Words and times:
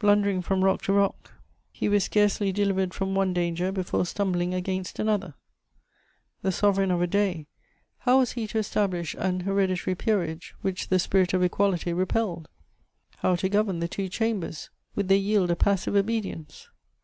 Blundering 0.00 0.42
from 0.42 0.64
rock 0.64 0.82
to 0.82 0.92
rock, 0.92 1.34
he 1.70 1.88
was 1.88 2.02
scarcely 2.02 2.50
delivered 2.50 2.92
from 2.92 3.14
one 3.14 3.32
danger 3.32 3.70
before 3.70 4.04
stumbling 4.04 4.52
against 4.52 4.98
another: 4.98 5.34
the 6.42 6.50
sovereign 6.50 6.90
of 6.90 7.00
a 7.00 7.06
day, 7.06 7.46
how 7.98 8.18
was 8.18 8.32
he 8.32 8.48
to 8.48 8.58
establish 8.58 9.14
an 9.20 9.38
hereditary 9.38 9.94
peerage 9.94 10.52
which 10.62 10.88
the 10.88 10.98
spirit 10.98 11.32
of 11.32 11.44
equality 11.44 11.92
repelled? 11.92 12.48
How 13.18 13.36
to 13.36 13.48
govern 13.48 13.78
the 13.78 13.86
two 13.86 14.08
Chambers? 14.08 14.68
Would 14.96 15.06
they 15.06 15.16
yield 15.18 15.48
a 15.48 15.54
passive 15.54 15.94
obedience? 15.94 16.68